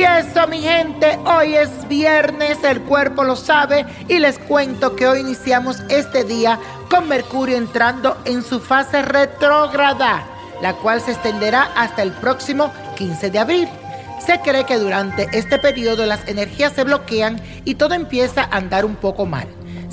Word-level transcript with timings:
Y 0.00 0.02
eso, 0.02 0.46
mi 0.46 0.62
gente, 0.62 1.18
hoy 1.26 1.56
es 1.56 1.86
viernes, 1.86 2.64
el 2.64 2.80
cuerpo 2.80 3.22
lo 3.22 3.36
sabe 3.36 3.84
y 4.08 4.18
les 4.18 4.38
cuento 4.38 4.96
que 4.96 5.06
hoy 5.06 5.20
iniciamos 5.20 5.82
este 5.90 6.24
día 6.24 6.58
con 6.88 7.06
Mercurio 7.06 7.58
entrando 7.58 8.16
en 8.24 8.42
su 8.42 8.60
fase 8.60 9.02
retrógrada, 9.02 10.24
la 10.62 10.72
cual 10.76 11.02
se 11.02 11.10
extenderá 11.10 11.64
hasta 11.76 12.02
el 12.02 12.12
próximo 12.12 12.72
15 12.96 13.30
de 13.30 13.38
abril. 13.40 13.68
Se 14.24 14.40
cree 14.40 14.64
que 14.64 14.78
durante 14.78 15.28
este 15.36 15.58
periodo 15.58 16.06
las 16.06 16.26
energías 16.26 16.72
se 16.72 16.84
bloquean 16.84 17.38
y 17.66 17.74
todo 17.74 17.92
empieza 17.92 18.44
a 18.44 18.56
andar 18.56 18.86
un 18.86 18.96
poco 18.96 19.26
mal 19.26 19.48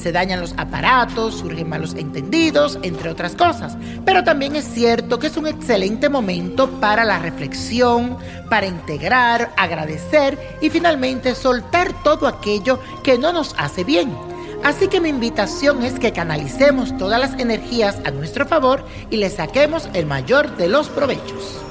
se 0.07 0.13
dañan 0.13 0.39
los 0.39 0.53
aparatos, 0.55 1.39
surgen 1.39 1.67
malos 1.67 1.93
entendidos, 1.93 2.79
entre 2.81 3.09
otras 3.09 3.35
cosas. 3.35 3.75
Pero 4.05 4.23
también 4.23 4.55
es 4.55 4.63
cierto 4.63 5.19
que 5.19 5.27
es 5.27 5.35
un 5.35 5.47
excelente 5.47 6.07
momento 6.07 6.69
para 6.79 7.03
la 7.03 7.19
reflexión, 7.19 8.17
para 8.49 8.67
integrar, 8.67 9.51
agradecer 9.57 10.39
y 10.61 10.69
finalmente 10.69 11.35
soltar 11.35 11.91
todo 12.03 12.25
aquello 12.25 12.79
que 13.03 13.17
no 13.17 13.33
nos 13.33 13.53
hace 13.57 13.83
bien. 13.83 14.15
Así 14.63 14.87
que 14.87 15.01
mi 15.01 15.09
invitación 15.09 15.83
es 15.83 15.99
que 15.99 16.13
canalicemos 16.13 16.97
todas 16.97 17.19
las 17.19 17.37
energías 17.37 17.97
a 18.05 18.11
nuestro 18.11 18.45
favor 18.45 18.85
y 19.09 19.17
le 19.17 19.29
saquemos 19.29 19.89
el 19.93 20.05
mayor 20.05 20.55
de 20.55 20.69
los 20.69 20.87
provechos. 20.87 21.61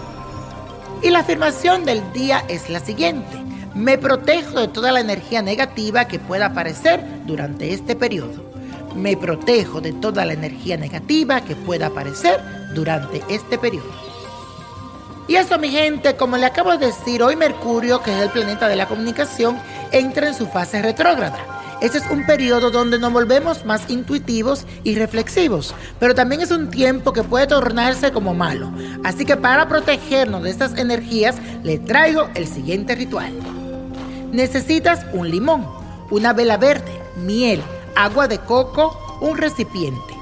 Y 1.02 1.08
la 1.08 1.20
afirmación 1.20 1.86
del 1.86 2.02
día 2.12 2.44
es 2.48 2.68
la 2.68 2.80
siguiente. 2.80 3.46
Me 3.76 3.98
protejo 3.98 4.58
de 4.58 4.68
toda 4.68 4.90
la 4.90 5.00
energía 5.00 5.42
negativa 5.42 6.06
que 6.06 6.18
pueda 6.18 6.46
aparecer 6.46 7.05
durante 7.27 7.74
este 7.74 7.94
periodo. 7.94 8.42
Me 8.94 9.18
protejo 9.18 9.83
de 9.83 9.92
toda 9.92 10.24
la 10.24 10.33
energía 10.33 10.78
negativa 10.78 11.42
que 11.42 11.55
pueda 11.55 11.88
aparecer 11.88 12.41
durante 12.74 13.22
este 13.28 13.58
periodo. 13.58 13.91
Y 15.28 15.34
eso, 15.34 15.58
mi 15.58 15.68
gente, 15.68 16.16
como 16.16 16.38
le 16.38 16.46
acabo 16.46 16.78
de 16.78 16.86
decir, 16.86 17.22
hoy 17.22 17.36
Mercurio, 17.36 18.02
que 18.02 18.16
es 18.16 18.22
el 18.22 18.30
planeta 18.30 18.66
de 18.66 18.77
la 18.77 18.88
comunicación, 18.88 19.58
entra 19.92 20.28
en 20.28 20.34
su 20.34 20.46
fase 20.46 20.80
retrógrada. 20.80 21.36
Este 21.83 21.98
es 21.98 22.05
un 22.11 22.24
periodo 22.24 22.70
donde 22.70 22.98
nos 22.98 23.12
volvemos 23.12 23.66
más 23.66 23.90
intuitivos 23.90 24.64
y 24.84 24.94
reflexivos, 24.94 25.74
pero 26.00 26.14
también 26.14 26.40
es 26.40 26.50
un 26.50 26.70
tiempo 26.70 27.12
que 27.12 27.22
puede 27.22 27.46
tornarse 27.46 28.11
como 28.11 28.33
malo. 28.33 28.72
Así 29.05 29.27
que 29.27 29.36
para 29.36 29.68
protegernos 29.68 30.44
de 30.44 30.50
estas 30.50 30.78
energías, 30.78 31.36
le 31.62 31.78
traigo 31.78 32.30
el 32.34 32.46
siguiente 32.46 32.94
ritual. 32.94 33.34
Necesitas 34.32 35.06
un 35.12 35.30
limón, 35.30 35.66
una 36.10 36.32
vela 36.32 36.56
verde, 36.56 37.00
miel, 37.16 37.62
agua 37.94 38.28
de 38.28 38.38
coco, 38.38 38.98
un 39.20 39.36
recipiente. 39.36 40.14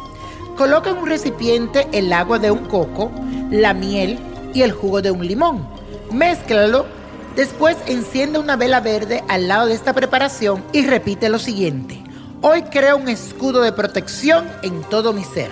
Coloca 0.56 0.90
en 0.90 0.98
un 0.98 1.08
recipiente 1.08 1.88
el 1.92 2.12
agua 2.12 2.38
de 2.38 2.50
un 2.50 2.66
coco, 2.66 3.10
la 3.50 3.74
miel 3.74 4.18
y 4.52 4.62
el 4.62 4.72
jugo 4.72 5.02
de 5.02 5.10
un 5.10 5.26
limón. 5.26 5.66
Mézclalo. 6.12 6.86
Después 7.34 7.76
enciende 7.86 8.38
una 8.38 8.54
vela 8.54 8.78
verde 8.78 9.24
al 9.26 9.48
lado 9.48 9.66
de 9.66 9.74
esta 9.74 9.92
preparación 9.92 10.62
y 10.72 10.86
repite 10.86 11.28
lo 11.28 11.40
siguiente. 11.40 12.00
Hoy 12.42 12.62
creo 12.62 12.96
un 12.96 13.08
escudo 13.08 13.62
de 13.62 13.72
protección 13.72 14.46
en 14.62 14.82
todo 14.84 15.12
mi 15.12 15.24
ser. 15.24 15.50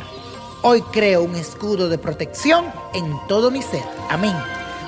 Hoy 0.63 0.81
creo 0.93 1.25
un 1.25 1.35
escudo 1.35 1.89
de 1.89 1.99
protección 1.99 2.67
en 2.95 3.17
todo 3.27 3.51
mi 3.51 3.63
ser. 3.63 3.83
Amén. 4.09 4.37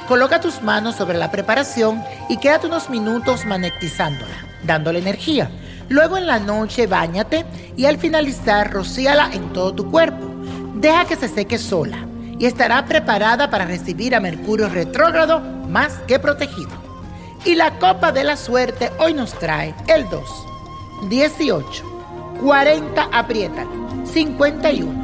Coloca 0.09 0.39
tus 0.39 0.61
manos 0.61 0.97
sobre 0.97 1.17
la 1.17 1.31
preparación 1.31 2.05
y 2.29 2.37
quédate 2.37 2.67
unos 2.67 2.91
minutos 2.91 3.47
magnetizándola, 3.47 4.35
dándole 4.63 4.99
energía. 4.99 5.51
Luego 5.89 6.19
en 6.19 6.27
la 6.27 6.39
noche 6.39 6.87
bañate 6.87 7.47
y 7.77 7.87
al 7.87 7.97
finalizar 7.97 8.71
rocíala 8.71 9.31
en 9.33 9.53
todo 9.55 9.75
tu 9.75 9.91
cuerpo. 9.91 10.27
Deja 10.75 11.07
que 11.07 11.17
se 11.17 11.29
seque 11.29 11.57
sola 11.57 11.99
y 12.39 12.45
estará 12.45 12.85
preparada 12.85 13.49
para 13.49 13.65
recibir 13.65 14.15
a 14.15 14.21
Mercurio 14.21 14.69
retrógrado 14.69 15.41
más 15.41 15.95
que 16.07 16.19
protegido. 16.19 16.73
Y 17.47 17.55
la 17.55 17.79
copa 17.79 18.13
de 18.13 18.25
la 18.25 18.37
suerte 18.37 18.91
hoy 18.99 19.15
nos 19.15 19.33
trae 19.33 19.75
el 19.87 20.09
2, 20.11 20.23
18, 21.09 21.85
40 22.43 23.09
apriétalo, 23.11 23.71
51. 24.05 25.04